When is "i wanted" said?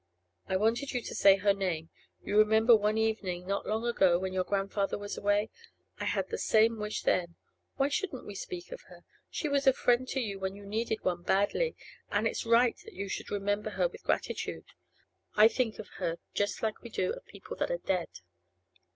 0.47-0.93